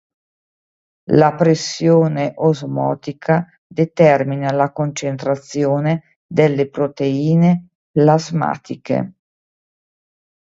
La 1.13 1.35
pressione 1.35 2.31
osmotica 2.35 3.47
determina 3.67 4.51
la 4.51 4.71
concentrazione 4.71 6.21
delle 6.25 6.69
proteine 6.71 7.67
plasmatiche. 7.91 9.11